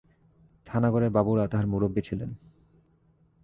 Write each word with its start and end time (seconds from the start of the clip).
থানাগড়ের 0.67 1.09
বাবুরা 1.09 1.45
তাহার 1.47 1.67
মুরুব্বি 1.67 2.01
ছিলেন। 2.01 2.29